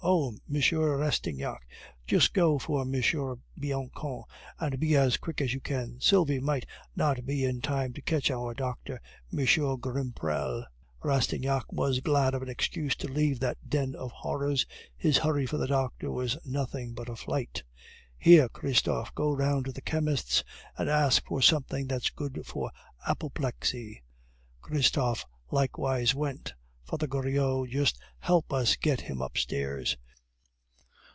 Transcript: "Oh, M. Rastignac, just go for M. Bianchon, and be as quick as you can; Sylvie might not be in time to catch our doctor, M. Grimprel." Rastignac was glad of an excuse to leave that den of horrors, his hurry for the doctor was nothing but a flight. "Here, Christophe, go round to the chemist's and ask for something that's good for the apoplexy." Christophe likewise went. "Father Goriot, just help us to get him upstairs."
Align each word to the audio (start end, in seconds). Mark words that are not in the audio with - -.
"Oh, 0.03 0.33
M. 0.51 0.55
Rastignac, 0.99 1.61
just 2.07 2.33
go 2.33 2.57
for 2.57 2.81
M. 2.81 2.91
Bianchon, 2.91 4.23
and 4.59 4.79
be 4.79 4.95
as 4.95 5.17
quick 5.17 5.41
as 5.41 5.53
you 5.53 5.61
can; 5.61 5.99
Sylvie 6.01 6.39
might 6.39 6.65
not 6.95 7.23
be 7.23 7.45
in 7.45 7.61
time 7.61 7.93
to 7.93 8.01
catch 8.01 8.31
our 8.31 8.55
doctor, 8.55 8.99
M. 9.31 9.37
Grimprel." 9.45 10.65
Rastignac 11.03 11.71
was 11.71 11.99
glad 11.99 12.33
of 12.33 12.41
an 12.41 12.49
excuse 12.49 12.95
to 12.95 13.07
leave 13.07 13.39
that 13.41 13.69
den 13.69 13.93
of 13.93 14.11
horrors, 14.11 14.65
his 14.97 15.19
hurry 15.19 15.45
for 15.45 15.57
the 15.57 15.67
doctor 15.67 16.09
was 16.11 16.35
nothing 16.43 16.93
but 16.93 17.07
a 17.07 17.15
flight. 17.15 17.61
"Here, 18.17 18.49
Christophe, 18.49 19.13
go 19.13 19.31
round 19.31 19.65
to 19.65 19.71
the 19.71 19.81
chemist's 19.83 20.43
and 20.79 20.89
ask 20.89 21.23
for 21.27 21.43
something 21.43 21.85
that's 21.85 22.09
good 22.09 22.41
for 22.47 22.71
the 23.05 23.11
apoplexy." 23.11 24.01
Christophe 24.61 25.25
likewise 25.51 26.15
went. 26.15 26.55
"Father 26.83 27.07
Goriot, 27.07 27.69
just 27.69 27.97
help 28.19 28.51
us 28.51 28.71
to 28.73 28.79
get 28.79 29.01
him 29.01 29.21
upstairs." 29.21 29.95